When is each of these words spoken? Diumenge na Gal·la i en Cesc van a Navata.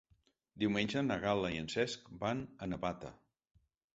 Diumenge 0.63 1.03
na 1.09 1.17
Gal·la 1.25 1.51
i 1.57 1.61
en 1.65 1.69
Cesc 1.75 2.09
van 2.23 2.43
a 2.67 2.69
Navata. 2.73 3.15